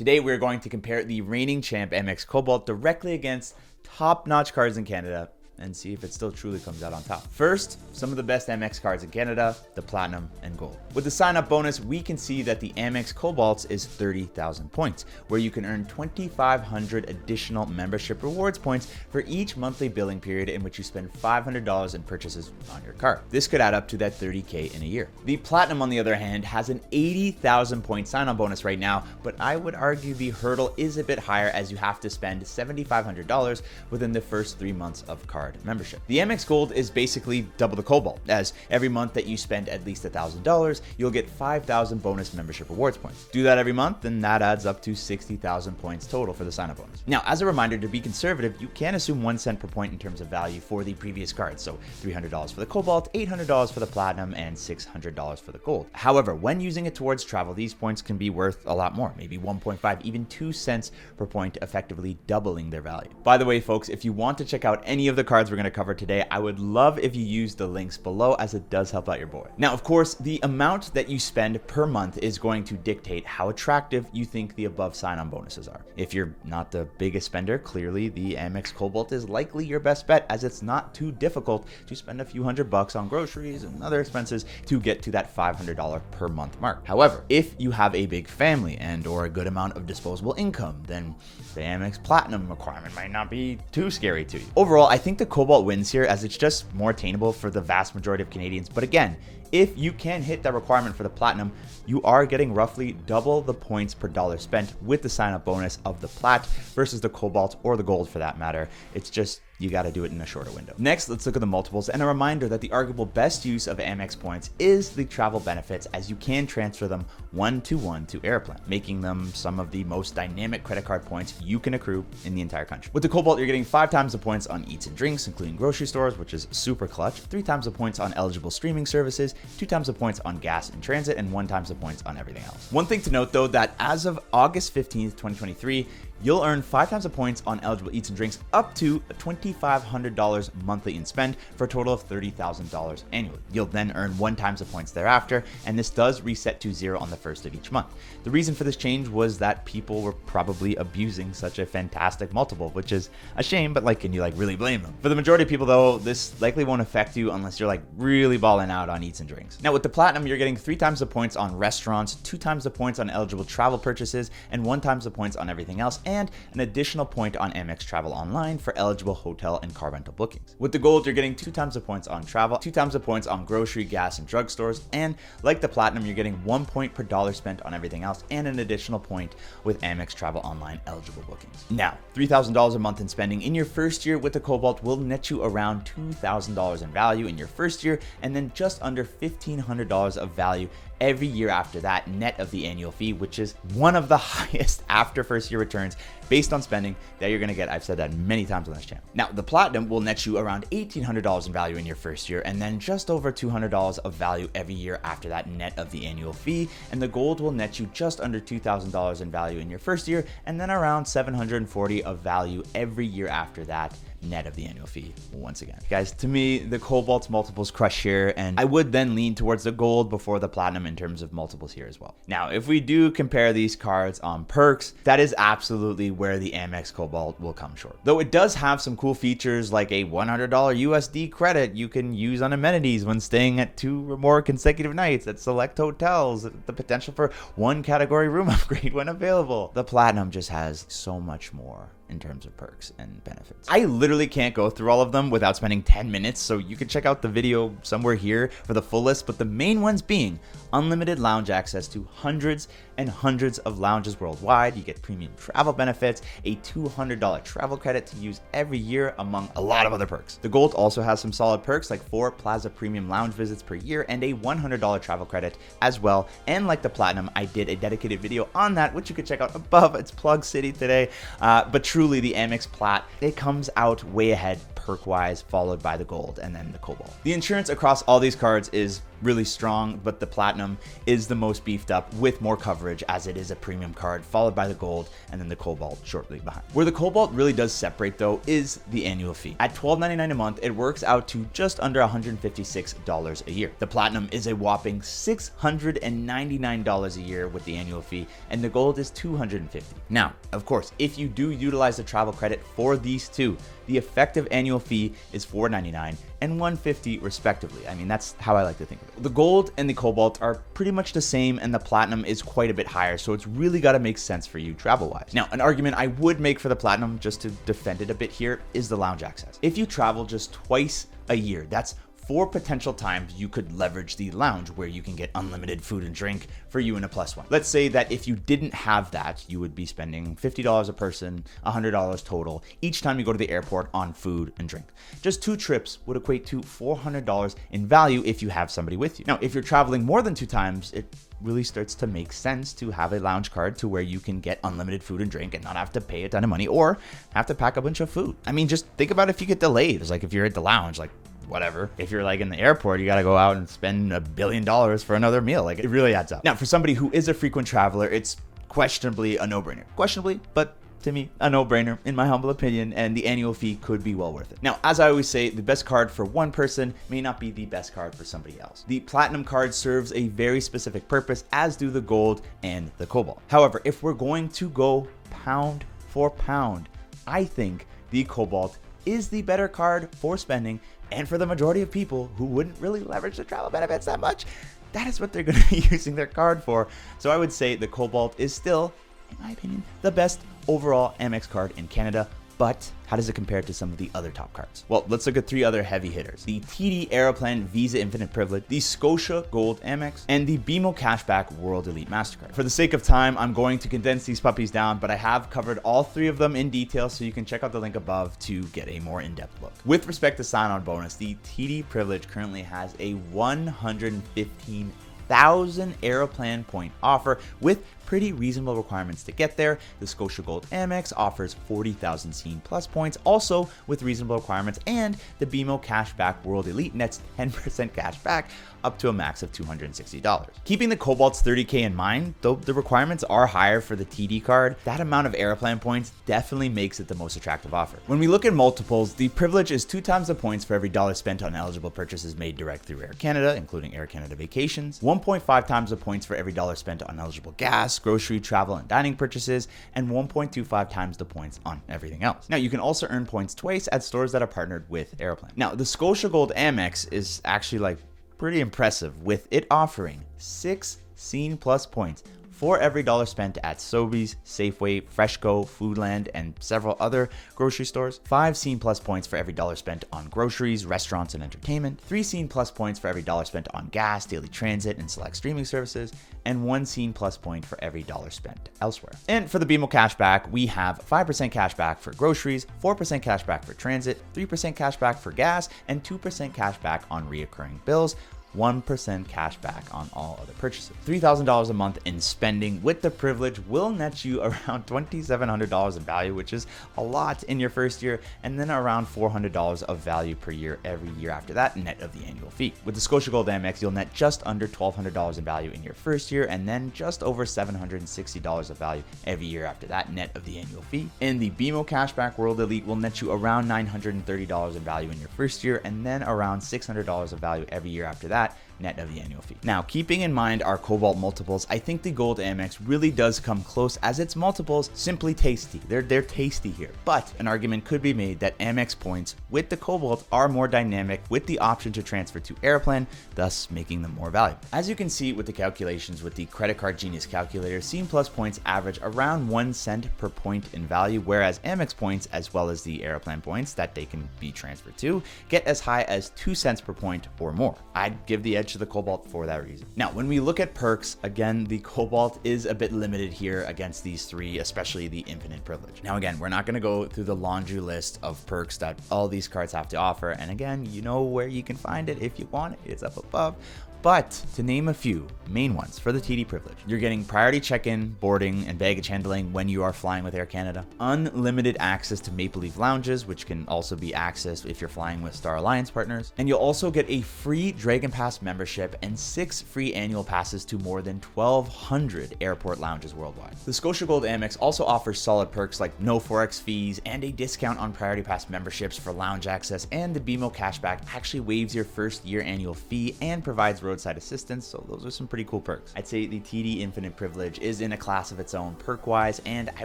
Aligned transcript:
Today 0.00 0.18
we're 0.18 0.38
going 0.38 0.60
to 0.60 0.70
compare 0.70 1.04
the 1.04 1.20
reigning 1.20 1.60
champ 1.60 1.92
Amex 1.92 2.26
Cobalt 2.26 2.64
directly 2.64 3.12
against 3.12 3.54
top-notch 3.82 4.54
cards 4.54 4.78
in 4.78 4.86
Canada 4.86 5.28
and 5.60 5.76
see 5.76 5.92
if 5.92 6.02
it 6.04 6.12
still 6.12 6.32
truly 6.32 6.58
comes 6.58 6.82
out 6.82 6.92
on 6.92 7.02
top. 7.04 7.26
First, 7.32 7.78
some 7.94 8.10
of 8.10 8.16
the 8.16 8.22
best 8.22 8.48
Amex 8.48 8.80
cards 8.80 9.04
in 9.04 9.10
Canada, 9.10 9.56
the 9.74 9.82
Platinum 9.82 10.30
and 10.42 10.56
Gold. 10.56 10.78
With 10.94 11.04
the 11.04 11.10
sign 11.10 11.36
up 11.36 11.48
bonus, 11.48 11.80
we 11.80 12.02
can 12.02 12.16
see 12.16 12.42
that 12.42 12.60
the 12.60 12.70
Amex 12.76 13.14
Cobalts 13.14 13.70
is 13.70 13.86
30,000 13.86 14.72
points, 14.72 15.04
where 15.28 15.40
you 15.40 15.50
can 15.50 15.64
earn 15.64 15.84
2,500 15.86 17.08
additional 17.08 17.66
membership 17.66 18.22
rewards 18.22 18.58
points 18.58 18.88
for 19.10 19.22
each 19.26 19.56
monthly 19.56 19.88
billing 19.88 20.20
period 20.20 20.48
in 20.48 20.62
which 20.62 20.78
you 20.78 20.84
spend 20.84 21.12
$500 21.12 21.94
in 21.94 22.02
purchases 22.02 22.52
on 22.72 22.82
your 22.82 22.94
card. 22.94 23.20
This 23.30 23.46
could 23.46 23.60
add 23.60 23.74
up 23.74 23.86
to 23.88 23.96
that 23.98 24.18
30K 24.18 24.74
in 24.74 24.82
a 24.82 24.86
year. 24.86 25.08
The 25.24 25.36
Platinum, 25.36 25.82
on 25.82 25.90
the 25.90 26.00
other 26.00 26.14
hand, 26.14 26.44
has 26.44 26.70
an 26.70 26.80
80,000 26.92 27.82
point 27.82 28.08
sign 28.08 28.28
on 28.28 28.36
bonus 28.36 28.64
right 28.64 28.78
now, 28.78 29.04
but 29.22 29.38
I 29.40 29.56
would 29.56 29.74
argue 29.74 30.14
the 30.14 30.30
hurdle 30.30 30.74
is 30.76 30.96
a 30.96 31.04
bit 31.04 31.18
higher 31.18 31.48
as 31.48 31.70
you 31.70 31.76
have 31.76 32.00
to 32.00 32.10
spend 32.10 32.42
$7,500 32.42 33.62
within 33.90 34.12
the 34.12 34.20
first 34.20 34.58
three 34.58 34.72
months 34.72 35.02
of 35.08 35.26
card 35.26 35.49
card 35.50 35.64
membership. 35.64 36.00
The 36.06 36.18
Amex 36.18 36.46
Gold 36.46 36.72
is 36.72 36.90
basically 36.90 37.42
double 37.56 37.76
the 37.76 37.82
Cobalt, 37.82 38.20
as 38.28 38.52
every 38.70 38.88
month 38.88 39.12
that 39.14 39.26
you 39.26 39.36
spend 39.36 39.68
at 39.68 39.84
least 39.84 40.04
$1,000, 40.04 40.80
you'll 40.96 41.10
get 41.10 41.28
5,000 41.28 42.02
bonus 42.02 42.34
membership 42.34 42.68
rewards 42.70 42.96
points. 42.96 43.26
Do 43.32 43.42
that 43.42 43.58
every 43.58 43.72
month, 43.72 44.04
and 44.04 44.22
that 44.24 44.42
adds 44.42 44.66
up 44.66 44.82
to 44.82 44.94
60,000 44.94 45.74
points 45.78 46.06
total 46.06 46.34
for 46.34 46.44
the 46.44 46.52
sign 46.52 46.70
up 46.70 46.78
bonus. 46.78 47.02
Now, 47.06 47.22
as 47.26 47.40
a 47.42 47.46
reminder, 47.46 47.78
to 47.78 47.88
be 47.88 48.00
conservative, 48.00 48.60
you 48.60 48.68
can 48.68 48.94
assume 48.94 49.22
1 49.22 49.38
cent 49.38 49.60
per 49.60 49.68
point 49.68 49.92
in 49.92 49.98
terms 49.98 50.20
of 50.20 50.28
value 50.28 50.60
for 50.60 50.84
the 50.84 50.94
previous 50.94 51.32
cards. 51.32 51.62
So 51.62 51.78
$300 52.02 52.52
for 52.52 52.60
the 52.60 52.66
Cobalt, 52.66 53.12
$800 53.14 53.72
for 53.72 53.80
the 53.80 53.86
Platinum, 53.86 54.34
and 54.34 54.56
$600 54.56 55.40
for 55.40 55.52
the 55.52 55.58
Gold. 55.58 55.88
However, 55.92 56.34
when 56.34 56.60
using 56.60 56.86
it 56.86 56.94
towards 56.94 57.24
travel, 57.24 57.54
these 57.54 57.74
points 57.74 58.02
can 58.02 58.16
be 58.16 58.30
worth 58.30 58.62
a 58.66 58.74
lot 58.74 58.94
more, 58.94 59.12
maybe 59.16 59.38
1.5, 59.38 60.02
even 60.02 60.26
2 60.26 60.52
cents 60.52 60.92
per 61.16 61.26
point, 61.26 61.58
effectively 61.62 62.18
doubling 62.26 62.70
their 62.70 62.80
value. 62.80 63.10
By 63.22 63.36
the 63.36 63.44
way, 63.44 63.60
folks, 63.60 63.88
if 63.88 64.04
you 64.04 64.12
want 64.12 64.38
to 64.38 64.44
check 64.44 64.64
out 64.64 64.82
any 64.84 65.08
of 65.08 65.16
the 65.16 65.24
cards 65.24 65.39
cards 65.40 65.50
we're 65.50 65.56
going 65.56 65.64
to 65.64 65.70
cover 65.70 65.94
today, 65.94 66.22
I 66.30 66.38
would 66.38 66.60
love 66.60 66.98
if 66.98 67.16
you 67.16 67.24
use 67.24 67.54
the 67.54 67.66
links 67.66 67.96
below 67.96 68.34
as 68.34 68.52
it 68.52 68.68
does 68.68 68.90
help 68.90 69.08
out 69.08 69.18
your 69.18 69.26
boy. 69.26 69.48
Now, 69.56 69.72
of 69.72 69.82
course, 69.82 70.12
the 70.16 70.38
amount 70.42 70.92
that 70.92 71.08
you 71.08 71.18
spend 71.18 71.66
per 71.66 71.86
month 71.86 72.18
is 72.18 72.36
going 72.36 72.62
to 72.64 72.74
dictate 72.74 73.24
how 73.24 73.48
attractive 73.48 74.06
you 74.12 74.26
think 74.26 74.54
the 74.54 74.66
above 74.66 74.94
sign 74.94 75.18
on 75.18 75.30
bonuses 75.30 75.66
are. 75.66 75.80
If 75.96 76.12
you're 76.12 76.34
not 76.44 76.70
the 76.70 76.86
biggest 76.98 77.24
spender, 77.24 77.56
clearly 77.56 78.10
the 78.10 78.34
Amex 78.34 78.74
Cobalt 78.74 79.12
is 79.12 79.30
likely 79.30 79.64
your 79.64 79.80
best 79.80 80.06
bet 80.06 80.26
as 80.28 80.44
it's 80.44 80.60
not 80.60 80.92
too 80.92 81.10
difficult 81.10 81.66
to 81.86 81.96
spend 81.96 82.20
a 82.20 82.24
few 82.26 82.44
hundred 82.44 82.68
bucks 82.68 82.94
on 82.94 83.08
groceries 83.08 83.64
and 83.64 83.82
other 83.82 84.02
expenses 84.02 84.44
to 84.66 84.78
get 84.78 85.00
to 85.00 85.10
that 85.12 85.34
$500 85.34 86.02
per 86.10 86.28
month 86.28 86.60
mark. 86.60 86.86
However, 86.86 87.24
if 87.30 87.54
you 87.56 87.70
have 87.70 87.94
a 87.94 88.04
big 88.04 88.28
family 88.28 88.76
and 88.76 89.06
or 89.06 89.24
a 89.24 89.30
good 89.30 89.46
amount 89.46 89.78
of 89.78 89.86
disposable 89.86 90.34
income, 90.36 90.82
then 90.86 91.14
the 91.54 91.62
Amex 91.62 92.02
Platinum 92.02 92.46
requirement 92.46 92.94
might 92.94 93.10
not 93.10 93.30
be 93.30 93.56
too 93.72 93.90
scary 93.90 94.26
to 94.26 94.38
you. 94.38 94.44
Overall, 94.54 94.88
I 94.88 94.98
think 94.98 95.16
the 95.20 95.26
Cobalt 95.26 95.66
wins 95.66 95.92
here 95.92 96.02
as 96.02 96.24
it's 96.24 96.36
just 96.36 96.72
more 96.74 96.90
attainable 96.90 97.32
for 97.32 97.50
the 97.50 97.60
vast 97.60 97.94
majority 97.94 98.22
of 98.22 98.30
Canadians. 98.30 98.68
But 98.70 98.82
again, 98.82 99.18
if 99.52 99.76
you 99.76 99.92
can 99.92 100.22
hit 100.22 100.42
that 100.42 100.54
requirement 100.54 100.96
for 100.96 101.02
the 101.02 101.08
platinum, 101.10 101.52
you 101.86 102.02
are 102.02 102.24
getting 102.26 102.54
roughly 102.54 102.92
double 103.06 103.42
the 103.42 103.54
points 103.54 103.94
per 103.94 104.08
dollar 104.08 104.38
spent 104.38 104.74
with 104.82 105.02
the 105.02 105.08
sign 105.08 105.32
up 105.32 105.44
bonus 105.44 105.78
of 105.84 106.00
the 106.00 106.08
plat 106.08 106.46
versus 106.74 107.00
the 107.00 107.08
cobalt 107.08 107.56
or 107.62 107.76
the 107.76 107.82
gold 107.82 108.08
for 108.08 108.18
that 108.18 108.38
matter. 108.38 108.68
It's 108.94 109.10
just 109.10 109.40
you 109.60 109.68
got 109.68 109.82
to 109.82 109.92
do 109.92 110.04
it 110.04 110.10
in 110.10 110.20
a 110.20 110.26
shorter 110.26 110.50
window. 110.52 110.74
Next, 110.78 111.08
let's 111.08 111.26
look 111.26 111.36
at 111.36 111.40
the 111.40 111.46
multiples 111.46 111.90
and 111.90 112.02
a 112.02 112.06
reminder 112.06 112.48
that 112.48 112.62
the 112.62 112.72
arguable 112.72 113.04
best 113.04 113.44
use 113.44 113.66
of 113.66 113.76
Amex 113.76 114.18
points 114.18 114.50
is 114.58 114.90
the 114.90 115.04
travel 115.04 115.38
benefits 115.38 115.86
as 115.92 116.08
you 116.08 116.16
can 116.16 116.46
transfer 116.46 116.88
them 116.88 117.04
one 117.30 117.60
to 117.62 117.76
one 117.76 118.06
to 118.06 118.20
Aeroplan, 118.20 118.60
making 118.66 119.02
them 119.02 119.30
some 119.34 119.60
of 119.60 119.70
the 119.70 119.84
most 119.84 120.14
dynamic 120.14 120.64
credit 120.64 120.84
card 120.84 121.04
points 121.04 121.34
you 121.42 121.58
can 121.58 121.74
accrue 121.74 122.04
in 122.24 122.34
the 122.34 122.40
entire 122.40 122.64
country. 122.64 122.90
With 122.94 123.02
the 123.02 123.08
Cobalt, 123.08 123.38
you're 123.38 123.46
getting 123.46 123.64
five 123.64 123.90
times 123.90 124.12
the 124.12 124.18
points 124.18 124.46
on 124.46 124.64
eats 124.64 124.86
and 124.86 124.96
drinks, 124.96 125.26
including 125.26 125.56
grocery 125.56 125.86
stores, 125.86 126.16
which 126.16 126.32
is 126.32 126.48
super 126.50 126.88
clutch, 126.88 127.20
three 127.20 127.42
times 127.42 127.66
the 127.66 127.70
points 127.70 128.00
on 128.00 128.14
eligible 128.14 128.50
streaming 128.50 128.86
services, 128.86 129.34
two 129.58 129.66
times 129.66 129.86
the 129.86 129.92
points 129.92 130.20
on 130.24 130.38
gas 130.38 130.70
and 130.70 130.82
transit, 130.82 131.16
and 131.16 131.30
one 131.32 131.46
times 131.46 131.68
the 131.68 131.74
points 131.74 132.02
on 132.06 132.16
everything 132.16 132.42
else. 132.44 132.70
One 132.70 132.86
thing 132.86 133.00
to 133.02 133.10
note 133.10 133.32
though, 133.32 133.46
that 133.48 133.74
as 133.78 134.06
of 134.06 134.18
August 134.32 134.74
15th, 134.74 135.16
2023, 135.16 135.86
you'll 136.22 136.42
earn 136.42 136.62
five 136.62 136.90
times 136.90 137.04
the 137.04 137.10
points 137.10 137.42
on 137.46 137.60
eligible 137.60 137.94
eats 137.94 138.08
and 138.08 138.16
drinks 138.16 138.38
up 138.52 138.74
to 138.74 139.00
$2,500 139.18 140.50
monthly 140.64 140.96
in 140.96 141.04
spend 141.04 141.36
for 141.56 141.64
a 141.64 141.68
total 141.68 141.92
of 141.92 142.08
$30,000 142.08 143.02
annually. 143.12 143.38
You'll 143.52 143.66
then 143.66 143.92
earn 143.94 144.16
one 144.18 144.36
times 144.36 144.60
the 144.60 144.66
points 144.66 144.92
thereafter, 144.92 145.44
and 145.66 145.78
this 145.78 145.90
does 145.90 146.22
reset 146.22 146.60
to 146.60 146.72
zero 146.72 146.98
on 146.98 147.10
the 147.10 147.16
first 147.16 147.46
of 147.46 147.54
each 147.54 147.72
month. 147.72 147.88
The 148.24 148.30
reason 148.30 148.54
for 148.54 148.64
this 148.64 148.76
change 148.76 149.08
was 149.08 149.38
that 149.38 149.64
people 149.64 150.02
were 150.02 150.12
probably 150.12 150.76
abusing 150.76 151.32
such 151.32 151.58
a 151.58 151.66
fantastic 151.66 152.32
multiple, 152.32 152.70
which 152.70 152.92
is 152.92 153.10
a 153.36 153.42
shame, 153.42 153.72
but 153.72 153.84
like, 153.84 154.00
can 154.00 154.12
you 154.12 154.20
like 154.20 154.34
really 154.36 154.56
blame 154.56 154.82
them? 154.82 154.94
For 155.00 155.08
the 155.08 155.14
majority 155.14 155.44
of 155.44 155.48
people 155.48 155.66
though, 155.66 155.98
this 155.98 156.38
likely 156.40 156.64
won't 156.64 156.82
affect 156.82 157.16
you 157.16 157.30
unless 157.32 157.58
you're 157.58 157.66
like 157.66 157.82
really 157.96 158.36
balling 158.36 158.70
out 158.70 158.88
on 158.88 159.02
eats 159.02 159.20
and 159.20 159.28
drinks. 159.28 159.60
Now 159.62 159.72
with 159.72 159.82
the 159.82 159.88
platinum, 159.88 160.26
you're 160.26 160.38
getting 160.38 160.56
three 160.56 160.76
times 160.76 161.00
the 161.00 161.06
points 161.06 161.36
on 161.36 161.56
restaurants, 161.56 162.16
two 162.16 162.38
times 162.38 162.64
the 162.64 162.70
points 162.70 162.98
on 162.98 163.08
eligible 163.10 163.44
travel 163.44 163.78
purchases, 163.78 164.30
and 164.50 164.64
one 164.64 164.80
times 164.80 165.04
the 165.04 165.10
points 165.10 165.36
on 165.36 165.48
everything 165.48 165.80
else 165.80 166.00
and 166.10 166.30
an 166.52 166.60
additional 166.60 167.06
point 167.06 167.36
on 167.36 167.52
Amex 167.52 167.86
Travel 167.86 168.12
Online 168.12 168.58
for 168.58 168.76
eligible 168.76 169.14
hotel 169.14 169.60
and 169.62 169.72
car 169.72 169.92
rental 169.92 170.12
bookings. 170.12 170.56
With 170.58 170.72
the 170.72 170.78
gold, 170.78 171.06
you're 171.06 171.14
getting 171.14 171.36
two 171.36 171.52
times 171.52 171.74
the 171.74 171.80
points 171.80 172.08
on 172.08 172.24
travel, 172.24 172.58
two 172.58 172.72
times 172.72 172.94
the 172.94 173.00
points 173.00 173.28
on 173.28 173.44
grocery, 173.44 173.84
gas, 173.84 174.18
and 174.18 174.26
drugstores, 174.26 174.82
and 174.92 175.14
like 175.44 175.60
the 175.60 175.68
platinum, 175.68 176.04
you're 176.04 176.16
getting 176.16 176.42
one 176.44 176.66
point 176.66 176.92
per 176.92 177.04
dollar 177.04 177.32
spent 177.32 177.62
on 177.62 177.74
everything 177.74 178.02
else 178.02 178.24
and 178.32 178.48
an 178.48 178.58
additional 178.58 178.98
point 178.98 179.36
with 179.62 179.80
Amex 179.82 180.12
Travel 180.12 180.40
Online 180.42 180.80
eligible 180.86 181.22
bookings. 181.28 181.64
Now, 181.70 181.96
$3,000 182.14 182.74
a 182.74 182.78
month 182.80 183.00
in 183.00 183.06
spending 183.06 183.42
in 183.42 183.54
your 183.54 183.64
first 183.64 184.04
year 184.04 184.18
with 184.18 184.32
the 184.32 184.40
Cobalt 184.40 184.82
will 184.82 184.96
net 184.96 185.30
you 185.30 185.44
around 185.44 185.84
$2,000 185.84 186.82
in 186.82 186.90
value 186.90 187.26
in 187.26 187.38
your 187.38 187.46
first 187.46 187.84
year 187.84 188.00
and 188.22 188.34
then 188.34 188.50
just 188.52 188.82
under 188.82 189.04
$1,500 189.04 190.16
of 190.16 190.30
value 190.32 190.68
every 191.00 191.26
year 191.26 191.48
after 191.48 191.80
that, 191.80 192.08
net 192.08 192.38
of 192.40 192.50
the 192.50 192.66
annual 192.66 192.92
fee, 192.92 193.12
which 193.12 193.38
is 193.38 193.54
one 193.74 193.96
of 193.96 194.08
the 194.08 194.16
highest 194.18 194.82
after 194.88 195.24
first 195.24 195.50
year 195.50 195.60
returns 195.60 195.96
based 196.28 196.52
on 196.52 196.62
spending 196.62 196.94
that 197.18 197.28
you're 197.28 197.40
gonna 197.40 197.54
get. 197.54 197.68
I've 197.68 197.84
said 197.84 197.98
that 197.98 198.14
many 198.14 198.46
times 198.46 198.68
on 198.68 198.74
this 198.74 198.86
channel. 198.86 199.04
Now, 199.14 199.28
the 199.32 199.42
platinum 199.42 199.88
will 199.88 200.00
net 200.00 200.24
you 200.24 200.38
around 200.38 200.70
$1,800 200.70 201.46
in 201.46 201.52
value 201.52 201.76
in 201.76 201.86
your 201.86 201.96
first 201.96 202.28
year, 202.28 202.42
and 202.44 202.62
then 202.62 202.78
just 202.78 203.10
over 203.10 203.32
$200 203.32 203.98
of 203.98 204.14
value 204.14 204.48
every 204.54 204.74
year 204.74 205.00
after 205.02 205.28
that, 205.28 205.48
net 205.48 205.76
of 205.78 205.90
the 205.90 206.06
annual 206.06 206.32
fee. 206.32 206.68
And 206.92 207.02
the 207.02 207.08
gold 207.08 207.40
will 207.40 207.52
net 207.52 207.78
you 207.80 207.90
just 207.92 208.20
under 208.20 208.40
$2,000 208.40 209.20
in 209.20 209.30
value 209.30 209.58
in 209.58 209.68
your 209.68 209.78
first 209.78 210.06
year, 210.06 210.24
and 210.46 210.60
then 210.60 210.70
around 210.70 211.04
740 211.06 212.00
dollars 212.02 212.10
of 212.10 212.18
value 212.20 212.62
every 212.74 213.06
year 213.06 213.28
after 213.28 213.64
that 213.64 213.96
net 214.22 214.46
of 214.46 214.54
the 214.54 214.66
annual 214.66 214.86
fee 214.86 215.12
once 215.32 215.62
again. 215.62 215.78
Guys, 215.88 216.12
to 216.12 216.28
me, 216.28 216.58
the 216.58 216.78
Cobalt's 216.78 217.30
multiples 217.30 217.70
crush 217.70 218.02
here, 218.02 218.32
and 218.36 218.58
I 218.58 218.64
would 218.64 218.92
then 218.92 219.14
lean 219.14 219.34
towards 219.34 219.64
the 219.64 219.72
gold 219.72 220.10
before 220.10 220.38
the 220.38 220.48
platinum 220.48 220.86
in 220.86 220.96
terms 220.96 221.22
of 221.22 221.32
multiples 221.32 221.72
here 221.72 221.86
as 221.86 222.00
well. 222.00 222.14
Now, 222.26 222.50
if 222.50 222.66
we 222.66 222.80
do 222.80 223.10
compare 223.10 223.52
these 223.52 223.76
cards 223.76 224.20
on 224.20 224.44
perks, 224.44 224.94
that 225.04 225.20
is 225.20 225.34
absolutely 225.38 226.10
where 226.10 226.38
the 226.38 226.52
Amex 226.52 226.92
Cobalt 226.92 227.40
will 227.40 227.52
come 227.52 227.74
short. 227.76 227.98
Though 228.04 228.20
it 228.20 228.30
does 228.30 228.54
have 228.54 228.80
some 228.80 228.96
cool 228.96 229.14
features 229.14 229.72
like 229.72 229.92
a 229.92 230.04
$100 230.04 230.48
USD 230.48 231.30
credit 231.30 231.74
you 231.74 231.88
can 231.88 232.14
use 232.14 232.42
on 232.42 232.52
amenities 232.52 233.04
when 233.04 233.20
staying 233.20 233.60
at 233.60 233.76
two 233.76 234.10
or 234.10 234.16
more 234.16 234.42
consecutive 234.42 234.94
nights 234.94 235.26
at 235.26 235.40
select 235.40 235.78
hotels, 235.78 236.42
the 236.66 236.72
potential 236.72 237.14
for 237.14 237.32
one 237.56 237.82
category 237.82 238.28
room 238.28 238.48
upgrade 238.50 238.92
when 238.92 239.08
available. 239.08 239.70
The 239.74 239.84
platinum 239.84 240.30
just 240.30 240.50
has 240.50 240.86
so 240.88 241.20
much 241.20 241.52
more 241.52 241.90
in 242.10 242.18
terms 242.18 242.44
of 242.44 242.56
perks 242.56 242.92
and 242.98 243.22
benefits. 243.24 243.68
I 243.70 243.84
literally 243.84 244.26
can't 244.26 244.54
go 244.54 244.68
through 244.68 244.90
all 244.90 245.00
of 245.00 245.12
them 245.12 245.30
without 245.30 245.56
spending 245.56 245.82
10 245.82 246.10
minutes, 246.10 246.40
so 246.40 246.58
you 246.58 246.76
can 246.76 246.88
check 246.88 247.06
out 247.06 247.22
the 247.22 247.28
video 247.28 247.74
somewhere 247.82 248.16
here 248.16 248.48
for 248.64 248.74
the 248.74 248.82
full 248.82 249.02
list, 249.02 249.26
but 249.26 249.38
the 249.38 249.44
main 249.44 249.80
ones 249.80 250.02
being 250.02 250.40
unlimited 250.72 251.18
lounge 251.18 251.50
access 251.50 251.88
to 251.88 252.06
hundreds 252.12 252.68
and 253.00 253.08
hundreds 253.08 253.58
of 253.60 253.78
lounges 253.78 254.20
worldwide. 254.20 254.76
You 254.76 254.82
get 254.82 255.00
premium 255.00 255.32
travel 255.38 255.72
benefits, 255.72 256.20
a 256.44 256.56
$200 256.56 257.42
travel 257.42 257.78
credit 257.78 258.06
to 258.08 258.16
use 258.18 258.42
every 258.52 258.76
year, 258.76 259.14
among 259.18 259.50
a 259.56 259.60
lot 259.60 259.86
of 259.86 259.94
other 259.94 260.06
perks. 260.06 260.36
The 260.36 260.50
Gold 260.50 260.74
also 260.74 261.00
has 261.00 261.18
some 261.18 261.32
solid 261.32 261.62
perks 261.62 261.90
like 261.90 262.06
four 262.10 262.30
Plaza 262.30 262.68
Premium 262.68 263.08
lounge 263.08 263.32
visits 263.32 263.62
per 263.62 263.74
year 263.74 264.04
and 264.10 264.22
a 264.22 264.34
$100 264.34 265.02
travel 265.02 265.24
credit 265.24 265.56
as 265.80 265.98
well. 265.98 266.28
And 266.46 266.66
like 266.66 266.82
the 266.82 266.90
Platinum, 266.90 267.30
I 267.34 267.46
did 267.46 267.70
a 267.70 267.76
dedicated 267.76 268.20
video 268.20 268.48
on 268.54 268.74
that, 268.74 268.92
which 268.94 269.08
you 269.08 269.16
can 269.16 269.24
check 269.24 269.40
out 269.40 269.54
above. 269.54 269.94
It's 269.94 270.10
Plug 270.10 270.44
City 270.44 270.70
today. 270.70 271.08
Uh, 271.40 271.64
but 271.64 271.82
truly, 271.82 272.20
the 272.20 272.34
Amex 272.34 272.70
Plat, 272.70 273.06
it 273.22 273.34
comes 273.34 273.70
out 273.76 274.04
way 274.04 274.32
ahead 274.32 274.60
perk 274.74 275.06
wise, 275.06 275.40
followed 275.40 275.82
by 275.82 275.96
the 275.96 276.04
Gold 276.04 276.38
and 276.42 276.54
then 276.54 276.70
the 276.72 276.78
Cobalt. 276.78 277.12
The 277.22 277.32
insurance 277.32 277.70
across 277.70 278.02
all 278.02 278.20
these 278.20 278.36
cards 278.36 278.68
is 278.70 279.00
really 279.22 279.44
strong, 279.44 280.00
but 280.02 280.20
the 280.20 280.26
Platinum 280.26 280.78
is 281.06 281.26
the 281.26 281.34
most 281.34 281.64
beefed 281.64 281.90
up 281.90 282.12
with 282.14 282.40
more 282.40 282.56
coverage 282.56 283.02
as 283.08 283.26
it 283.26 283.36
is 283.36 283.50
a 283.50 283.56
premium 283.56 283.94
card, 283.94 284.24
followed 284.24 284.54
by 284.54 284.68
the 284.68 284.74
Gold 284.74 285.08
and 285.30 285.40
then 285.40 285.48
the 285.48 285.56
Cobalt 285.56 286.00
shortly 286.04 286.38
behind. 286.40 286.64
Where 286.72 286.84
the 286.84 286.92
Cobalt 286.92 287.32
really 287.32 287.52
does 287.52 287.72
separate 287.72 288.18
though 288.18 288.40
is 288.46 288.80
the 288.90 289.06
annual 289.06 289.34
fee. 289.34 289.56
At 289.60 289.74
$12.99 289.74 290.30
a 290.30 290.34
month, 290.34 290.60
it 290.62 290.70
works 290.70 291.02
out 291.02 291.28
to 291.28 291.46
just 291.52 291.80
under 291.80 292.00
$156 292.00 293.46
a 293.46 293.52
year. 293.52 293.72
The 293.78 293.86
Platinum 293.86 294.28
is 294.32 294.46
a 294.46 294.54
whopping 294.54 295.00
$699 295.00 297.16
a 297.16 297.20
year 297.20 297.48
with 297.48 297.64
the 297.64 297.76
annual 297.76 298.02
fee, 298.02 298.26
and 298.50 298.62
the 298.62 298.68
Gold 298.68 298.98
is 298.98 299.10
250. 299.10 299.96
Now, 300.08 300.34
of 300.52 300.64
course, 300.64 300.92
if 300.98 301.18
you 301.18 301.28
do 301.28 301.50
utilize 301.50 301.96
the 301.96 302.02
travel 302.02 302.32
credit 302.32 302.62
for 302.74 302.96
these 302.96 303.28
two, 303.28 303.56
the 303.90 303.98
effective 303.98 304.46
annual 304.52 304.78
fee 304.78 305.12
is 305.32 305.44
$4.99 305.44 306.14
and 306.42 306.60
150 306.60 307.18
respectively. 307.18 307.86
I 307.88 307.94
mean, 307.96 308.06
that's 308.06 308.34
how 308.38 308.56
I 308.56 308.62
like 308.62 308.78
to 308.78 308.86
think 308.86 309.02
of 309.02 309.08
it. 309.08 309.22
The 309.24 309.30
gold 309.30 309.72
and 309.78 309.90
the 309.90 309.94
cobalt 309.94 310.40
are 310.40 310.54
pretty 310.74 310.92
much 310.92 311.12
the 311.12 311.20
same, 311.20 311.58
and 311.58 311.74
the 311.74 311.78
platinum 311.80 312.24
is 312.24 312.40
quite 312.40 312.70
a 312.70 312.74
bit 312.74 312.86
higher, 312.86 313.18
so 313.18 313.32
it's 313.32 313.48
really 313.48 313.80
got 313.80 313.92
to 313.92 313.98
make 313.98 314.16
sense 314.16 314.46
for 314.46 314.58
you 314.58 314.74
travel 314.74 315.10
wise. 315.10 315.30
Now, 315.34 315.48
an 315.50 315.60
argument 315.60 315.96
I 315.96 316.06
would 316.06 316.38
make 316.38 316.60
for 316.60 316.68
the 316.68 316.76
platinum, 316.76 317.18
just 317.18 317.40
to 317.42 317.50
defend 317.66 318.00
it 318.00 318.10
a 318.10 318.14
bit 318.14 318.30
here, 318.30 318.62
is 318.74 318.88
the 318.88 318.96
lounge 318.96 319.24
access. 319.24 319.58
If 319.60 319.76
you 319.76 319.86
travel 319.86 320.24
just 320.24 320.52
twice 320.52 321.08
a 321.28 321.34
year, 321.34 321.66
that's 321.68 321.96
four 322.30 322.46
potential 322.46 322.94
times 322.94 323.34
you 323.34 323.48
could 323.48 323.76
leverage 323.76 324.14
the 324.14 324.30
lounge 324.30 324.68
where 324.68 324.86
you 324.86 325.02
can 325.02 325.16
get 325.16 325.32
unlimited 325.34 325.82
food 325.82 326.04
and 326.04 326.14
drink 326.14 326.46
for 326.68 326.78
you 326.78 326.94
and 326.94 327.04
a 327.04 327.08
plus 327.08 327.36
one. 327.36 327.44
Let's 327.50 327.68
say 327.68 327.88
that 327.88 328.12
if 328.12 328.28
you 328.28 328.36
didn't 328.36 328.72
have 328.72 329.10
that, 329.10 329.44
you 329.48 329.58
would 329.58 329.74
be 329.74 329.84
spending 329.84 330.36
$50 330.36 330.88
a 330.88 330.92
person, 330.92 331.42
$100 331.66 332.24
total 332.24 332.62
each 332.82 333.02
time 333.02 333.18
you 333.18 333.24
go 333.24 333.32
to 333.32 333.38
the 333.38 333.50
airport 333.50 333.90
on 333.92 334.12
food 334.12 334.52
and 334.60 334.68
drink. 334.68 334.84
Just 335.22 335.42
two 335.42 335.56
trips 335.56 335.98
would 336.06 336.16
equate 336.16 336.46
to 336.46 336.60
$400 336.60 337.56
in 337.72 337.84
value 337.84 338.22
if 338.24 338.42
you 338.42 338.48
have 338.48 338.70
somebody 338.70 338.96
with 338.96 339.18
you. 339.18 339.24
Now, 339.26 339.40
if 339.40 339.52
you're 339.52 339.64
traveling 339.64 340.04
more 340.04 340.22
than 340.22 340.36
two 340.36 340.46
times, 340.46 340.92
it 340.92 341.12
really 341.40 341.64
starts 341.64 341.96
to 341.96 342.06
make 342.06 342.32
sense 342.32 342.72
to 342.74 342.92
have 342.92 343.12
a 343.12 343.18
lounge 343.18 343.50
card 343.50 343.76
to 343.78 343.88
where 343.88 344.02
you 344.02 344.20
can 344.20 344.38
get 344.38 344.60
unlimited 344.62 345.02
food 345.02 345.20
and 345.20 345.32
drink 345.32 345.54
and 345.54 345.64
not 345.64 345.74
have 345.74 345.90
to 345.90 346.00
pay 346.00 346.22
a 346.22 346.28
ton 346.28 346.44
of 346.44 346.50
money 346.50 346.68
or 346.68 346.96
have 347.34 347.46
to 347.46 347.56
pack 347.56 347.76
a 347.76 347.82
bunch 347.82 347.98
of 347.98 348.08
food. 348.08 348.36
I 348.46 348.52
mean, 348.52 348.68
just 348.68 348.86
think 348.96 349.10
about 349.10 349.30
if 349.30 349.40
you 349.40 349.48
get 349.48 349.58
delayed. 349.58 350.00
It's 350.00 350.10
like 350.10 350.22
if 350.22 350.32
you're 350.32 350.46
at 350.46 350.54
the 350.54 350.62
lounge, 350.62 350.96
like 350.96 351.10
whatever. 351.50 351.90
If 351.98 352.10
you're 352.10 352.24
like 352.24 352.40
in 352.40 352.48
the 352.48 352.58
airport, 352.58 353.00
you 353.00 353.06
got 353.06 353.16
to 353.16 353.22
go 353.22 353.36
out 353.36 353.56
and 353.56 353.68
spend 353.68 354.12
a 354.12 354.20
billion 354.20 354.64
dollars 354.64 355.02
for 355.02 355.16
another 355.16 355.40
meal. 355.40 355.64
Like 355.64 355.78
it 355.78 355.88
really 355.88 356.14
adds 356.14 356.32
up. 356.32 356.44
Now, 356.44 356.54
for 356.54 356.66
somebody 356.66 356.94
who 356.94 357.10
is 357.12 357.28
a 357.28 357.34
frequent 357.34 357.66
traveler, 357.66 358.08
it's 358.08 358.36
questionably 358.68 359.36
a 359.36 359.46
no 359.46 359.60
brainer. 359.60 359.84
Questionably, 359.96 360.40
but 360.54 360.76
to 361.02 361.12
me, 361.12 361.30
a 361.40 361.48
no 361.48 361.64
brainer, 361.64 361.98
in 362.04 362.14
my 362.14 362.26
humble 362.26 362.50
opinion, 362.50 362.92
and 362.92 363.16
the 363.16 363.26
annual 363.26 363.54
fee 363.54 363.76
could 363.76 364.04
be 364.04 364.14
well 364.14 364.32
worth 364.32 364.52
it. 364.52 364.62
Now, 364.62 364.78
as 364.84 365.00
I 365.00 365.08
always 365.08 365.28
say, 365.28 365.48
the 365.48 365.62
best 365.62 365.86
card 365.86 366.10
for 366.10 366.24
one 366.24 366.52
person 366.52 366.94
may 367.08 367.20
not 367.20 367.40
be 367.40 367.50
the 367.50 367.66
best 367.66 367.94
card 367.94 368.14
for 368.14 368.24
somebody 368.24 368.60
else. 368.60 368.84
The 368.86 369.00
platinum 369.00 369.44
card 369.44 369.74
serves 369.74 370.12
a 370.12 370.28
very 370.28 370.60
specific 370.60 371.08
purpose, 371.08 371.44
as 371.52 371.76
do 371.76 371.90
the 371.90 372.02
gold 372.02 372.42
and 372.62 372.90
the 372.98 373.06
cobalt. 373.06 373.40
However, 373.48 373.80
if 373.84 374.02
we're 374.02 374.12
going 374.12 374.50
to 374.50 374.68
go 374.68 375.08
pound 375.30 375.84
for 376.08 376.30
pound, 376.30 376.88
I 377.26 377.44
think 377.44 377.86
the 378.10 378.24
cobalt 378.24 378.78
is 379.06 379.28
the 379.28 379.42
better 379.42 379.68
card 379.68 380.14
for 380.16 380.36
spending 380.36 380.80
and 381.12 381.28
for 381.28 381.38
the 381.38 381.46
majority 381.46 381.82
of 381.82 381.90
people 381.90 382.30
who 382.36 382.44
wouldn't 382.44 382.78
really 382.80 383.00
leverage 383.00 383.36
the 383.36 383.44
travel 383.44 383.70
benefits 383.70 384.06
that 384.06 384.20
much, 384.20 384.46
that 384.92 385.06
is 385.06 385.20
what 385.20 385.32
they're 385.32 385.42
going 385.50 385.60
to 385.60 385.70
be 385.70 385.86
using 385.90 386.14
their 386.14 386.26
card 386.26 386.62
for. 386.62 386.88
So 387.18 387.30
I 387.30 387.36
would 387.36 387.52
say 387.52 387.76
the 387.76 387.88
Cobalt 387.88 388.38
is 388.38 388.54
still, 388.54 388.92
in 389.30 389.36
my 389.42 389.52
opinion, 389.52 389.82
the 390.02 390.10
best 390.10 390.40
overall 390.68 391.14
Amex 391.20 391.48
card 391.48 391.72
in 391.76 391.88
Canada 391.88 392.28
but 392.60 392.92
how 393.06 393.16
does 393.16 393.30
it 393.30 393.32
compare 393.32 393.62
to 393.62 393.72
some 393.72 393.90
of 393.90 393.96
the 393.96 394.10
other 394.14 394.30
top 394.30 394.52
cards? 394.52 394.84
Well, 394.90 395.06
let's 395.08 395.26
look 395.26 395.38
at 395.38 395.46
three 395.46 395.64
other 395.64 395.82
heavy 395.82 396.10
hitters. 396.10 396.44
The 396.44 396.60
TD 396.60 397.10
Aeroplan 397.10 397.64
Visa 397.64 397.98
Infinite 397.98 398.34
Privilege, 398.34 398.64
the 398.68 398.80
Scotia 398.80 399.46
Gold 399.50 399.80
Amex, 399.80 400.26
and 400.28 400.46
the 400.46 400.58
BMO 400.58 400.94
Cashback 400.94 401.50
World 401.52 401.88
Elite 401.88 402.10
MasterCard. 402.10 402.52
For 402.52 402.62
the 402.62 402.68
sake 402.68 402.92
of 402.92 403.02
time, 403.02 403.38
I'm 403.38 403.54
going 403.54 403.78
to 403.78 403.88
condense 403.88 404.26
these 404.26 404.40
puppies 404.40 404.70
down, 404.70 404.98
but 404.98 405.10
I 405.10 405.16
have 405.16 405.48
covered 405.48 405.78
all 405.78 406.04
three 406.04 406.26
of 406.26 406.36
them 406.36 406.54
in 406.54 406.68
detail, 406.68 407.08
so 407.08 407.24
you 407.24 407.32
can 407.32 407.46
check 407.46 407.64
out 407.64 407.72
the 407.72 407.80
link 407.80 407.96
above 407.96 408.38
to 408.40 408.62
get 408.64 408.88
a 408.88 409.00
more 409.00 409.22
in-depth 409.22 409.62
look. 409.62 409.72
With 409.86 410.06
respect 410.06 410.36
to 410.36 410.44
sign-on 410.44 410.84
bonus, 410.84 411.16
the 411.16 411.36
TD 411.36 411.88
Privilege 411.88 412.28
currently 412.28 412.60
has 412.60 412.94
a 412.98 413.14
115,000 413.14 415.94
Aeroplan 416.02 416.66
point 416.66 416.92
offer 417.02 417.38
with 417.62 417.82
pretty 418.10 418.32
reasonable 418.32 418.74
requirements 418.74 419.22
to 419.22 419.30
get 419.30 419.56
there. 419.56 419.78
The 420.00 420.06
Scotia 420.08 420.42
Gold 420.42 420.66
Amex 420.72 421.12
offers 421.16 421.54
40,000 421.68 422.32
scene 422.32 422.60
plus 422.64 422.84
points, 422.84 423.16
also 423.22 423.70
with 423.86 424.02
reasonable 424.02 424.34
requirements, 424.34 424.80
and 424.88 425.16
the 425.38 425.46
BMO 425.46 425.80
Cashback 425.80 426.42
World 426.42 426.66
Elite 426.66 426.92
nets 426.92 427.20
10% 427.38 427.92
cash 427.92 428.18
back 428.18 428.50
up 428.82 428.98
to 428.98 429.08
a 429.08 429.12
max 429.12 429.42
of 429.42 429.52
$260. 429.52 430.48
Keeping 430.64 430.88
the 430.88 430.96
Cobalt's 430.96 431.42
30k 431.42 431.82
in 431.82 431.94
mind, 431.94 432.34
though 432.40 432.56
the 432.56 432.74
requirements 432.74 433.22
are 433.24 433.46
higher 433.46 433.80
for 433.80 433.94
the 433.94 434.04
TD 434.04 434.42
card, 434.42 434.76
that 434.84 435.00
amount 435.00 435.26
of 435.26 435.34
Aeroplan 435.34 435.80
points 435.80 436.12
definitely 436.26 436.68
makes 436.68 436.98
it 436.98 437.08
the 437.08 437.14
most 437.14 437.36
attractive 437.36 437.74
offer. 437.74 437.98
When 438.06 438.18
we 438.18 438.26
look 438.26 438.44
at 438.44 438.54
multiples, 438.54 439.14
the 439.14 439.28
privilege 439.28 439.70
is 439.70 439.84
two 439.84 440.00
times 440.00 440.28
the 440.28 440.34
points 440.34 440.64
for 440.64 440.74
every 440.74 440.88
dollar 440.88 441.14
spent 441.14 441.42
on 441.42 441.54
eligible 441.54 441.90
purchases 441.90 442.36
made 442.36 442.56
direct 442.56 442.86
through 442.86 443.02
Air 443.02 443.14
Canada, 443.18 443.54
including 443.54 443.94
Air 443.94 444.06
Canada 444.06 444.34
vacations, 444.34 445.00
1.5 445.00 445.66
times 445.66 445.90
the 445.90 445.96
points 445.96 446.26
for 446.26 446.34
every 446.34 446.52
dollar 446.52 446.74
spent 446.74 447.02
on 447.02 447.20
eligible 447.20 447.52
gas, 447.52 447.99
grocery, 448.02 448.40
travel, 448.40 448.76
and 448.76 448.88
dining 448.88 449.14
purchases, 449.14 449.68
and 449.94 450.08
1.25 450.08 450.90
times 450.90 451.16
the 451.16 451.24
points 451.24 451.60
on 451.64 451.80
everything 451.88 452.22
else. 452.22 452.48
Now, 452.48 452.56
you 452.56 452.70
can 452.70 452.80
also 452.80 453.06
earn 453.08 453.26
points 453.26 453.54
twice 453.54 453.88
at 453.92 454.02
stores 454.02 454.32
that 454.32 454.42
are 454.42 454.46
partnered 454.46 454.88
with 454.88 455.16
Aeroplan. 455.18 455.52
Now, 455.56 455.74
the 455.74 455.84
Scotia 455.84 456.28
Gold 456.28 456.52
Amex 456.56 457.12
is 457.12 457.40
actually 457.44 457.78
like 457.80 457.98
pretty 458.38 458.60
impressive 458.60 459.22
with 459.22 459.46
it 459.50 459.66
offering 459.70 460.24
six 460.38 460.98
Scene 461.14 461.56
Plus 461.56 461.84
points 461.84 462.24
for 462.60 462.78
every 462.78 463.02
dollar 463.02 463.24
spent 463.24 463.56
at 463.64 463.78
Sobeys, 463.78 464.36
Safeway, 464.44 465.02
Freshco, 465.02 465.66
Foodland, 465.66 466.28
and 466.34 466.52
several 466.60 466.94
other 467.00 467.30
grocery 467.54 467.86
stores, 467.86 468.20
5 468.24 468.54
Scene 468.54 468.78
Plus 468.78 469.00
points 469.00 469.26
for 469.26 469.36
every 469.36 469.54
dollar 469.54 469.76
spent 469.76 470.04
on 470.12 470.28
groceries, 470.28 470.84
restaurants, 470.84 471.32
and 471.32 471.42
entertainment, 471.42 471.98
3 472.02 472.22
Scene 472.22 472.48
Plus 472.48 472.70
points 472.70 473.00
for 473.00 473.08
every 473.08 473.22
dollar 473.22 473.46
spent 473.46 473.66
on 473.72 473.88
gas, 473.92 474.26
daily 474.26 474.48
transit, 474.48 474.98
and 474.98 475.10
select 475.10 475.36
streaming 475.36 475.64
services, 475.64 476.12
and 476.44 476.62
1 476.62 476.84
Scene 476.84 477.14
Plus 477.14 477.38
point 477.38 477.64
for 477.64 477.82
every 477.82 478.02
dollar 478.02 478.28
spent 478.28 478.68
elsewhere. 478.82 479.14
And 479.26 479.50
for 479.50 479.58
the 479.58 479.64
BMO 479.64 479.90
cashback, 479.90 480.50
we 480.50 480.66
have 480.66 481.02
5% 481.08 481.50
cashback 481.50 481.98
for 481.98 482.12
groceries, 482.12 482.66
4% 482.82 483.22
cashback 483.22 483.64
for 483.64 483.72
transit, 483.72 484.20
3% 484.34 484.74
cashback 484.74 485.18
for 485.18 485.32
gas, 485.32 485.70
and 485.88 486.04
2% 486.04 486.52
cashback 486.52 487.04
on 487.10 487.26
reoccurring 487.26 487.82
bills, 487.86 488.16
1% 488.56 489.28
cash 489.28 489.56
back 489.58 489.84
on 489.94 490.10
all 490.12 490.38
other 490.42 490.52
purchases. 490.54 490.96
$3,000 491.06 491.70
a 491.70 491.72
month 491.72 491.98
in 492.04 492.20
spending 492.20 492.82
with 492.82 493.00
the 493.02 493.10
privilege 493.10 493.58
will 493.66 493.90
net 493.90 494.24
you 494.24 494.40
around 494.42 494.86
$2,700 494.86 495.96
in 495.96 496.02
value, 496.02 496.34
which 496.34 496.52
is 496.52 496.66
a 496.96 497.02
lot 497.02 497.42
in 497.44 497.60
your 497.60 497.70
first 497.70 498.02
year, 498.02 498.20
and 498.42 498.58
then 498.58 498.70
around 498.70 499.06
$400 499.06 499.82
of 499.84 499.98
value 499.98 500.34
per 500.34 500.50
year 500.50 500.78
every 500.84 501.10
year 501.10 501.30
after 501.30 501.54
that, 501.54 501.76
net 501.76 502.00
of 502.00 502.12
the 502.12 502.26
annual 502.26 502.50
fee. 502.50 502.72
With 502.84 502.94
the 502.94 503.00
Scotia 503.00 503.30
Gold 503.30 503.46
Amex, 503.48 503.80
you'll 503.80 503.90
net 503.90 504.12
just 504.12 504.42
under 504.46 504.66
$1,200 504.66 505.38
in 505.38 505.44
value 505.44 505.70
in 505.70 505.82
your 505.82 505.94
first 505.94 506.32
year, 506.32 506.46
and 506.48 506.68
then 506.68 506.92
just 506.94 507.22
over 507.22 507.44
$760 507.44 508.70
of 508.70 508.78
value 508.78 509.02
every 509.26 509.46
year 509.46 509.64
after 509.64 509.86
that, 509.86 510.12
net 510.12 510.30
of 510.34 510.44
the 510.44 510.58
annual 510.58 510.82
fee. 510.82 511.08
And 511.20 511.40
the 511.40 511.50
BMO 511.50 511.86
Cashback 511.86 512.36
World 512.38 512.60
Elite 512.60 512.86
will 512.86 512.96
net 512.96 513.20
you 513.20 513.30
around 513.30 513.68
$930 513.68 514.76
in 514.76 514.82
value 514.82 515.10
in 515.10 515.20
your 515.20 515.28
first 515.30 515.62
year, 515.62 515.80
and 515.84 516.04
then 516.04 516.22
around 516.24 516.60
$600 516.60 517.32
of 517.32 517.38
value 517.38 517.64
every 517.68 517.90
year 517.90 518.04
after 518.04 518.28
that 518.28 518.39
that 518.40 518.56
net 518.80 518.98
of 518.98 519.12
the 519.14 519.20
annual 519.20 519.42
fee. 519.42 519.56
Now, 519.62 519.82
keeping 519.82 520.22
in 520.22 520.32
mind 520.32 520.62
our 520.62 520.78
Cobalt 520.78 521.16
multiples, 521.16 521.66
I 521.70 521.78
think 521.78 522.02
the 522.02 522.10
Gold 522.10 522.38
Amex 522.38 522.78
really 522.84 523.10
does 523.10 523.40
come 523.40 523.62
close 523.62 523.96
as 523.98 524.18
its 524.18 524.36
multiples 524.36 524.90
simply 524.94 525.34
tasty. 525.34 525.80
They're 525.88 526.02
they're 526.02 526.22
tasty 526.22 526.70
here. 526.70 526.90
But 527.04 527.32
an 527.38 527.46
argument 527.46 527.84
could 527.84 528.02
be 528.02 528.12
made 528.12 528.40
that 528.40 528.58
Amex 528.58 528.98
points 528.98 529.36
with 529.48 529.68
the 529.68 529.76
Cobalt 529.76 530.26
are 530.32 530.48
more 530.48 530.66
dynamic 530.68 531.22
with 531.30 531.46
the 531.46 531.58
option 531.60 531.92
to 531.92 532.02
transfer 532.02 532.40
to 532.40 532.54
Aeroplan, 532.62 533.06
thus 533.34 533.70
making 533.70 534.02
them 534.02 534.14
more 534.14 534.30
valuable. 534.30 534.62
As 534.72 534.88
you 534.88 534.96
can 534.96 535.08
see 535.08 535.32
with 535.32 535.46
the 535.46 535.52
calculations 535.52 536.22
with 536.22 536.34
the 536.34 536.46
Credit 536.46 536.76
Card 536.76 536.98
Genius 536.98 537.26
calculator, 537.26 537.80
Scene 537.80 538.06
Plus 538.06 538.28
points 538.28 538.60
average 538.66 538.98
around 539.02 539.48
1 539.48 539.72
cent 539.72 540.08
per 540.18 540.28
point 540.28 540.64
in 540.72 540.86
value, 540.86 541.20
whereas 541.20 541.58
Amex 541.60 541.96
points 541.96 542.26
as 542.32 542.52
well 542.52 542.70
as 542.70 542.82
the 542.82 543.02
Aeroplan 543.02 543.42
points 543.42 543.74
that 543.74 543.94
they 543.94 544.04
can 544.04 544.28
be 544.40 544.50
transferred 544.50 544.98
to 544.98 545.22
get 545.48 545.64
as 545.66 545.80
high 545.80 546.02
as 546.02 546.30
2 546.30 546.54
cents 546.54 546.80
per 546.80 546.92
point 546.92 547.28
or 547.38 547.52
more. 547.52 547.76
I'd 547.94 548.26
give 548.26 548.42
the 548.42 548.56
edge 548.56 548.69
to 548.72 548.78
the 548.78 548.86
Cobalt 548.86 549.26
for 549.28 549.46
that 549.46 549.64
reason. 549.64 549.86
Now, 549.96 550.10
when 550.10 550.28
we 550.28 550.40
look 550.40 550.60
at 550.60 550.74
perks, 550.74 551.16
again, 551.22 551.64
the 551.64 551.78
Cobalt 551.80 552.38
is 552.44 552.66
a 552.66 552.74
bit 552.74 552.92
limited 552.92 553.32
here 553.32 553.64
against 553.64 554.04
these 554.04 554.26
three, 554.26 554.58
especially 554.58 555.08
the 555.08 555.20
Infinite 555.20 555.64
Privilege. 555.64 556.02
Now, 556.02 556.16
again, 556.16 556.38
we're 556.38 556.48
not 556.48 556.66
going 556.66 556.74
to 556.74 556.80
go 556.80 557.06
through 557.06 557.24
the 557.24 557.36
laundry 557.36 557.80
list 557.80 558.18
of 558.22 558.44
perks 558.46 558.76
that 558.78 558.98
all 559.10 559.28
these 559.28 559.48
cards 559.48 559.72
have 559.72 559.88
to 559.88 559.96
offer. 559.96 560.30
And 560.30 560.50
again, 560.50 560.86
you 560.86 561.02
know 561.02 561.22
where 561.22 561.48
you 561.48 561.62
can 561.62 561.76
find 561.76 562.08
it 562.08 562.20
if 562.20 562.38
you 562.38 562.48
want 562.50 562.74
it, 562.74 562.80
it's 562.84 563.02
up 563.02 563.16
above. 563.16 563.56
But 564.02 564.30
to 564.54 564.62
name 564.62 564.88
a 564.88 564.94
few 564.94 565.26
main 565.46 565.74
ones 565.74 565.98
for 565.98 566.12
the 566.12 566.20
TD 566.20 566.48
privilege, 566.48 566.78
you're 566.86 566.98
getting 566.98 567.24
priority 567.24 567.60
check 567.60 567.86
in, 567.86 568.10
boarding, 568.20 568.66
and 568.66 568.78
baggage 568.78 569.08
handling 569.08 569.52
when 569.52 569.68
you 569.68 569.82
are 569.82 569.92
flying 569.92 570.24
with 570.24 570.34
Air 570.34 570.46
Canada, 570.46 570.86
unlimited 571.00 571.76
access 571.80 572.20
to 572.20 572.32
Maple 572.32 572.62
Leaf 572.62 572.78
lounges, 572.78 573.26
which 573.26 573.46
can 573.46 573.66
also 573.68 573.96
be 573.96 574.12
accessed 574.12 574.64
if 574.64 574.80
you're 574.80 574.88
flying 574.88 575.20
with 575.20 575.34
Star 575.34 575.56
Alliance 575.56 575.90
partners, 575.90 576.32
and 576.38 576.48
you'll 576.48 576.58
also 576.58 576.90
get 576.90 577.04
a 577.10 577.20
free 577.20 577.72
Dragon 577.72 578.10
Pass 578.10 578.40
membership 578.40 578.96
and 579.02 579.18
six 579.18 579.60
free 579.60 579.92
annual 579.92 580.24
passes 580.24 580.64
to 580.66 580.78
more 580.78 581.02
than 581.02 581.20
1,200 581.34 582.36
airport 582.40 582.80
lounges 582.80 583.14
worldwide. 583.14 583.56
The 583.66 583.72
Scotia 583.72 584.06
Gold 584.06 584.22
Amex 584.22 584.56
also 584.60 584.84
offers 584.84 585.20
solid 585.20 585.50
perks 585.52 585.80
like 585.80 585.98
no 586.00 586.18
Forex 586.18 586.60
fees 586.60 587.02
and 587.04 587.22
a 587.24 587.32
discount 587.32 587.78
on 587.78 587.92
Priority 587.92 588.22
Pass 588.22 588.48
memberships 588.48 588.98
for 588.98 589.12
lounge 589.12 589.46
access, 589.46 589.86
and 589.92 590.14
the 590.14 590.20
BMO 590.20 590.54
cashback 590.54 591.00
actually 591.14 591.40
waives 591.40 591.74
your 591.74 591.84
first 591.84 592.24
year 592.24 592.40
annual 592.42 592.72
fee 592.72 593.14
and 593.20 593.44
provides 593.44 593.82
roadside 593.90 594.16
assistance, 594.16 594.66
so 594.66 594.84
those 594.88 595.04
are 595.04 595.10
some 595.10 595.26
pretty 595.26 595.44
cool 595.44 595.60
perks. 595.60 595.92
I'd 595.96 596.06
say 596.06 596.26
the 596.26 596.40
TD 596.40 596.80
Infinite 596.80 597.16
Privilege 597.16 597.58
is 597.58 597.80
in 597.80 597.92
a 597.92 597.96
class 597.96 598.30
of 598.30 598.38
its 598.38 598.54
own 598.54 598.76
perk 598.76 599.06
wise, 599.06 599.42
and 599.44 599.70
I 599.78 599.84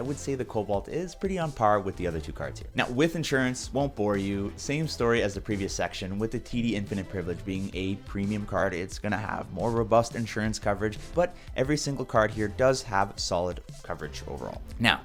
would 0.00 0.18
say 0.18 0.36
the 0.36 0.44
Cobalt 0.44 0.88
is 0.88 1.14
pretty 1.14 1.38
on 1.38 1.50
par 1.50 1.80
with 1.80 1.96
the 1.96 2.06
other 2.06 2.20
two 2.20 2.32
cards 2.32 2.60
here. 2.60 2.68
Now, 2.76 2.88
with 2.88 3.16
insurance, 3.16 3.72
won't 3.72 3.96
bore 3.96 4.16
you, 4.16 4.52
same 4.56 4.86
story 4.86 5.22
as 5.22 5.34
the 5.34 5.40
previous 5.40 5.74
section, 5.74 6.18
with 6.18 6.30
the 6.30 6.40
TD 6.40 6.72
Infinite 6.72 7.08
Privilege 7.08 7.44
being 7.44 7.70
a 7.74 7.96
premium 8.06 8.46
card, 8.46 8.72
it's 8.72 8.98
gonna 8.98 9.16
have 9.16 9.52
more 9.52 9.70
robust 9.72 10.14
insurance 10.14 10.58
coverage, 10.58 10.98
but 11.14 11.34
every 11.56 11.76
single 11.76 12.04
card 12.04 12.30
here 12.30 12.48
does 12.48 12.82
have 12.82 13.12
solid 13.16 13.60
coverage 13.82 14.22
overall. 14.28 14.62
Now, 14.78 15.00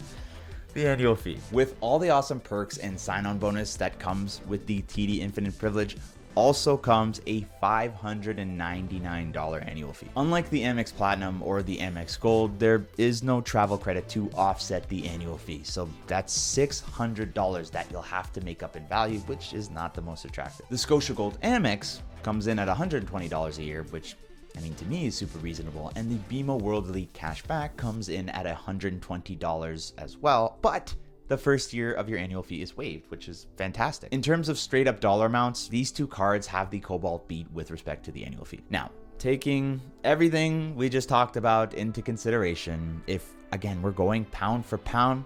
the 0.74 0.88
annual 0.88 1.15
fee. 1.15 1.39
With 1.51 1.75
all 1.81 2.00
the 2.00 2.12
awesome 2.12 2.39
perks 2.39 2.77
and 2.77 2.98
sign 3.00 3.25
on 3.25 3.39
bonus 3.39 3.75
that 3.75 4.00
comes 4.00 4.41
with 4.48 4.65
the 4.67 4.81
TD 4.84 5.20
Infinite 5.20 5.58
Privilege, 5.58 5.98
also 6.35 6.77
comes 6.77 7.21
a 7.27 7.41
$599 7.61 9.67
annual 9.67 9.93
fee. 9.93 10.07
Unlike 10.17 10.50
the 10.50 10.63
Amex 10.63 10.95
Platinum 10.95 11.41
or 11.41 11.63
the 11.63 11.77
Amex 11.77 12.19
Gold, 12.19 12.59
there 12.59 12.85
is 12.97 13.23
no 13.23 13.41
travel 13.41 13.77
credit 13.77 14.07
to 14.09 14.29
offset 14.35 14.88
the 14.89 15.07
annual 15.07 15.38
fee. 15.38 15.61
So 15.63 15.89
that's 16.07 16.38
$600 16.38 17.71
that 17.71 17.88
you'll 17.91 18.01
have 18.01 18.31
to 18.33 18.41
make 18.41 18.63
up 18.63 18.75
in 18.75 18.85
value, 18.88 19.19
which 19.21 19.53
is 19.53 19.69
not 19.69 19.93
the 19.93 20.01
most 20.01 20.25
attractive. 20.25 20.65
The 20.69 20.77
Scotia 20.77 21.13
Gold 21.13 21.39
Amex 21.41 22.01
comes 22.23 22.47
in 22.47 22.59
at 22.59 22.67
$120 22.67 23.57
a 23.57 23.63
year, 23.63 23.83
which 23.89 24.15
I 24.57 24.59
mean, 24.59 24.75
to 24.75 24.85
me, 24.85 25.07
is 25.07 25.15
super 25.15 25.39
reasonable. 25.39 25.91
And 25.95 26.11
the 26.11 26.43
BMO 26.43 26.61
World 26.61 26.89
Elite 26.89 27.13
cashback 27.13 27.77
comes 27.77 28.09
in 28.09 28.27
at 28.29 28.45
$120 28.45 29.93
as 29.97 30.17
well, 30.17 30.57
but 30.61 30.93
the 31.31 31.38
first 31.38 31.71
year 31.71 31.93
of 31.93 32.09
your 32.09 32.19
annual 32.19 32.43
fee 32.43 32.61
is 32.61 32.75
waived, 32.75 33.09
which 33.09 33.29
is 33.29 33.47
fantastic. 33.55 34.11
In 34.11 34.21
terms 34.21 34.50
of 34.50 34.59
straight 34.59 34.85
up 34.85 35.00
dollar 35.00 35.27
amounts, 35.27 35.69
these 35.69 35.89
two 35.89 36.05
cards 36.05 36.45
have 36.45 36.69
the 36.69 36.81
Cobalt 36.81 37.25
beat 37.29 37.50
with 37.53 37.71
respect 37.71 38.03
to 38.03 38.11
the 38.11 38.25
annual 38.25 38.43
fee. 38.43 38.59
Now, 38.69 38.91
taking 39.17 39.79
everything 40.03 40.75
we 40.75 40.89
just 40.89 41.07
talked 41.07 41.38
about 41.38 41.73
into 41.73 42.01
consideration, 42.01 43.01
if 43.07 43.31
again 43.53 43.81
we're 43.81 43.91
going 43.91 44.25
pound 44.25 44.65
for 44.65 44.77
pound, 44.79 45.23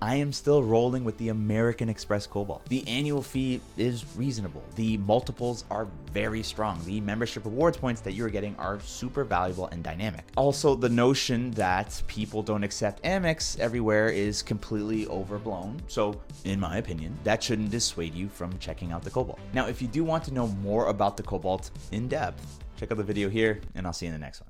I 0.00 0.14
am 0.14 0.32
still 0.32 0.62
rolling 0.62 1.02
with 1.02 1.18
the 1.18 1.30
American 1.30 1.88
Express 1.88 2.24
Cobalt. 2.24 2.64
The 2.68 2.86
annual 2.86 3.20
fee 3.20 3.60
is 3.76 4.04
reasonable. 4.16 4.62
The 4.76 4.96
multiples 4.98 5.64
are 5.72 5.88
very 6.12 6.44
strong. 6.44 6.80
The 6.84 7.00
membership 7.00 7.44
rewards 7.44 7.76
points 7.76 8.00
that 8.02 8.12
you're 8.12 8.28
getting 8.28 8.54
are 8.56 8.78
super 8.78 9.24
valuable 9.24 9.66
and 9.66 9.82
dynamic. 9.82 10.24
Also, 10.36 10.76
the 10.76 10.88
notion 10.88 11.50
that 11.52 12.00
people 12.06 12.44
don't 12.44 12.62
accept 12.62 13.02
Amex 13.02 13.58
everywhere 13.58 14.08
is 14.08 14.40
completely 14.40 15.08
overblown. 15.08 15.80
So, 15.88 16.20
in 16.44 16.60
my 16.60 16.76
opinion, 16.76 17.18
that 17.24 17.42
shouldn't 17.42 17.72
dissuade 17.72 18.14
you 18.14 18.28
from 18.28 18.56
checking 18.60 18.92
out 18.92 19.02
the 19.02 19.10
Cobalt. 19.10 19.40
Now, 19.52 19.66
if 19.66 19.82
you 19.82 19.88
do 19.88 20.04
want 20.04 20.22
to 20.24 20.32
know 20.32 20.46
more 20.46 20.86
about 20.86 21.16
the 21.16 21.24
Cobalt 21.24 21.72
in 21.90 22.06
depth, 22.06 22.62
check 22.76 22.92
out 22.92 22.98
the 22.98 23.04
video 23.04 23.28
here, 23.28 23.60
and 23.74 23.84
I'll 23.84 23.92
see 23.92 24.06
you 24.06 24.12
in 24.12 24.20
the 24.20 24.24
next 24.24 24.42
one. 24.42 24.46